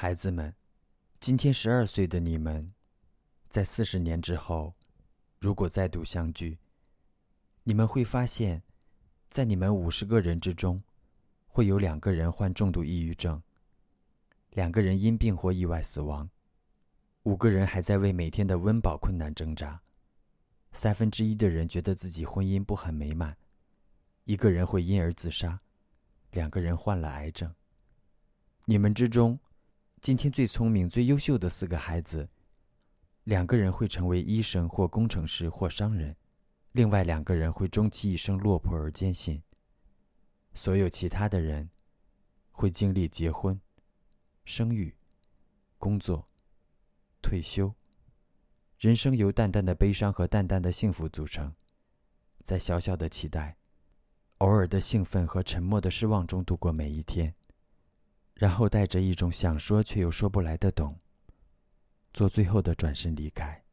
[0.00, 0.54] 孩子们，
[1.18, 2.72] 今天十二岁的你们，
[3.48, 4.76] 在四十年之后，
[5.40, 6.60] 如果再度相聚，
[7.64, 8.62] 你们会发现，
[9.28, 10.80] 在你们五十个人之中，
[11.48, 13.42] 会有两个人患重度抑郁症，
[14.50, 16.30] 两个人因病或意外死亡，
[17.24, 19.82] 五个人还在为每天的温饱困难挣扎，
[20.70, 23.36] 三分之一的人觉得自己婚姻不很美满，
[24.22, 25.60] 一个人会因而自杀，
[26.30, 27.52] 两个人患了癌症。
[28.66, 29.36] 你们之中。
[30.00, 32.28] 今天最聪明、最优秀的四个孩子，
[33.24, 36.14] 两个人会成为医生或工程师或商人，
[36.72, 39.42] 另外两个人会终其一生落魄而艰辛。
[40.54, 41.68] 所有其他的人，
[42.52, 43.60] 会经历结婚、
[44.44, 44.94] 生育、
[45.78, 46.28] 工作、
[47.20, 47.74] 退休。
[48.78, 51.52] 人生由淡淡的悲伤和淡淡的幸福组成，
[52.44, 53.56] 在小小的期待、
[54.38, 57.34] 偶尔的兴奋和沉默的失望中度过每一天。
[58.38, 60.96] 然后带着一种想说却又说不来的懂，
[62.12, 63.64] 做最后的转身离开。